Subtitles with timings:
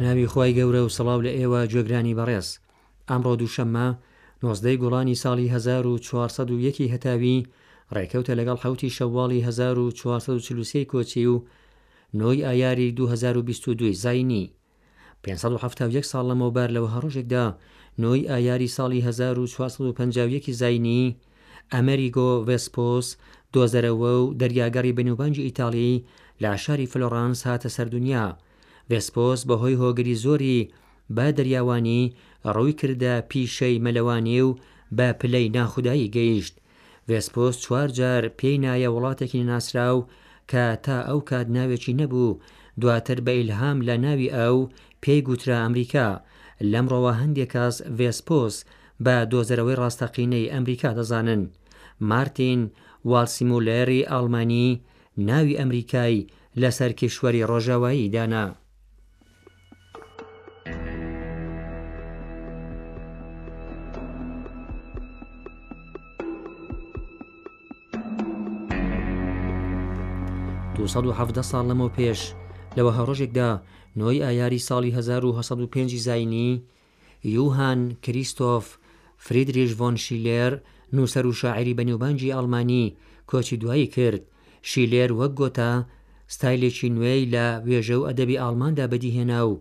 [0.05, 2.49] ناوی خی گەورە و سەڵاو لە ئێوە جێگرانی بەڕێز
[3.09, 3.87] ئەمڕۆ دووشەممە
[4.43, 7.37] نۆزدەی گوڵانی ساڵی 1401 هەتاوی
[7.95, 11.35] ڕێکەوتە لەگەڵ حوتی شەواڵی 1440 کۆچی و
[12.21, 14.45] نۆی ئایاری 2022 زینی
[15.27, 17.45] 570 ساڵ لە مۆبار لەوە هەڕۆژێکدا
[18.03, 21.05] نۆی ئایاری ساڵی 1950 زینی
[21.75, 23.07] ئەمریگۆ ڤسپۆس
[23.55, 25.93] دۆزەرەوە و دەریاگەری بنوبانجی ئیتاالی
[26.43, 28.25] لا شاری فلۆرانس هاتە سەردونیا
[28.91, 30.59] ڤسپۆس بەهۆی هۆگری زۆری
[31.17, 32.03] با دەریاوانی
[32.55, 34.51] ڕووی کردە پیشەی مەلەوانی و
[34.97, 36.55] بە پلەی ناخودایی گەیشت
[37.11, 40.01] ڤسپۆس چوارجار پێی نایە وڵاتێکی ناسرا و
[40.51, 42.33] کە تا ئەو کات ناوێکی نەبوو
[42.81, 44.57] دواتر بەیلهام لە ناوی ئەو
[45.05, 46.09] پێی گوترا ئەمریکا
[46.73, 48.55] لەمڕەوە هەندێک کاس ڤێسپۆس
[49.05, 51.43] بە دۆزەرەوەی ڕاستەقینەی ئەمریکا دەزانن
[52.11, 52.61] مارتین
[53.11, 54.69] والسیمولێری ئاڵمانی
[55.29, 56.27] ناوی ئەمریکای
[56.61, 58.47] لەسەر کشوەری ڕۆژەوایی دانا.
[71.51, 72.21] ساڵ لەمەوە پێش
[72.77, 73.49] لەوە هەڕۆژێکدا
[74.01, 76.51] نۆی ئایاری ساڵی 1950 زینی
[77.37, 78.65] یوهان کریستۆف
[79.27, 80.53] فریدریش ڤۆن شیلێر
[80.95, 82.93] نووسەر و شاعری بەنیوبانجی ئەڵمانی
[83.31, 84.23] کۆچی دوایی کرد
[84.71, 85.73] شیلێر وەک گۆتا
[86.35, 89.61] ستایلێکی نوێی لە وێژە و ئەدەبی ئالماندا بەدیهێنا و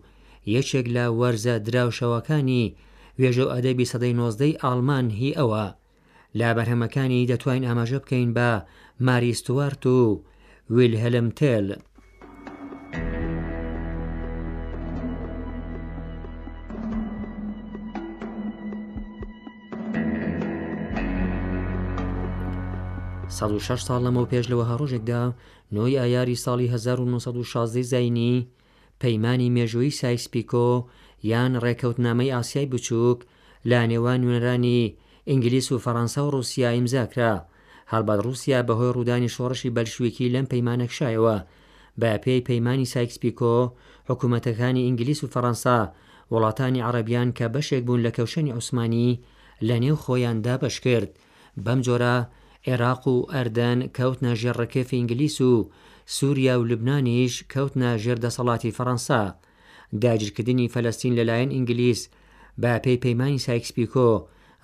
[0.56, 2.66] یەکێک لە وەرزە دراوشەوەکانی
[3.20, 5.66] وێژە و ئەدەبی سەدەی نۆزدەی ئالمان هی ئەوە
[6.40, 8.50] لا بەرهەمەکانی دەتوانین ئاماژە بکەین بە
[9.08, 10.00] ماریستوارت و
[10.76, 11.68] ویل هەلم تێل.
[23.34, 25.22] 16 ساڵ لەمە و پێش لەوەها ڕۆژێکدا
[25.76, 28.36] نۆی ئایاری ساڵی 1960 زینی
[29.02, 30.70] پەیمانانی مێژووی سایسپیکۆ
[31.32, 33.20] یان ڕێکەوتنامەی ئاسیای بچووک
[33.70, 34.82] لە نێوان نوێنرانی
[35.30, 37.34] ئینگلیس و فەەنسا و رووسیا ئیمزاکرا
[37.92, 41.36] هەڵبەت رووسیا بەهۆی ڕوودانی شۆڕشی بەلشوێکی لەم پەیمانەکشایەوە
[42.00, 43.54] بە پێی پەیمانانی سایکسپیکۆ
[44.10, 45.80] حکوومەتەکانی ئینگلیس و فەەنسا
[46.34, 49.10] وڵاتانی عربیان کە بەشێک بوون لە کەوشنی عوسمانی
[49.68, 51.10] لە نێو خۆیاندا بەش کرد
[51.66, 52.16] بەم جۆرە
[52.68, 55.70] عێراق و ئەردەن کەوت ناژێر ڕکێفی ئینگلیس و
[56.16, 59.22] سووریا و لبنانیش کەوت ناژێر دەسەڵاتی فەەنسا
[60.04, 62.02] داگیرکردنی فەلستین لەلایەن ئینگلیس
[62.62, 64.10] با پێی پەیمانی سایکسپیکۆ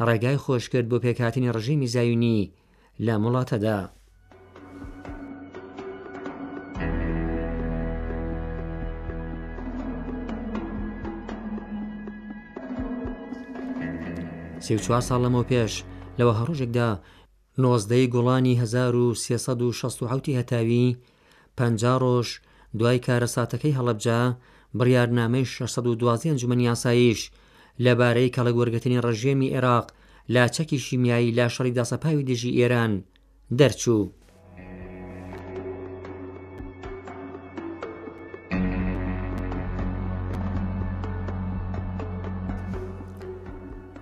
[0.07, 2.51] ڕێگای خۆشکرد بۆ پێکاتنی ڕژیمی زایونی
[3.05, 3.79] لە مڵاتەدا.
[14.65, 15.73] سێ چوار ساڵ لەمەوە پێش
[16.17, 16.89] لەوە هەڕۆژێکدا
[17.63, 20.85] نۆزدەی گوڵانی 1360 هەتاوی
[21.57, 21.59] پ
[22.03, 22.27] ڕۆژ
[22.79, 24.21] دوای کارەساتەکەی هەڵبجا
[24.77, 27.21] بڕیارنامەی 1612 جمن یاساییش
[27.85, 29.87] لەبارەی کەڵک وەرگتنی ڕژێمی عێراق
[30.33, 32.93] لاچەکی شیمیایی لا شەڕی داسەپاوی دژی ئێران
[33.57, 34.11] دەرچوو.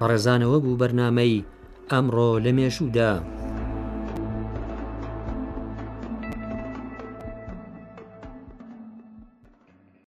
[0.09, 1.45] ڕێزانەوە بوو بەرنامەی
[1.91, 3.34] ئەمڕۆ لە مێشودا.